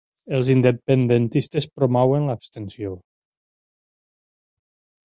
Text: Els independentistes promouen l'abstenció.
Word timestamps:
Els 0.35 0.47
independentistes 0.53 1.69
promouen 1.81 2.27
l'abstenció. 2.31 2.99